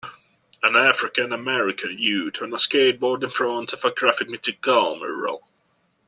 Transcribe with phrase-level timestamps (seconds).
[0.63, 5.47] An AfricanAmerican youth on a skateboard in front of a graphic mythical mural.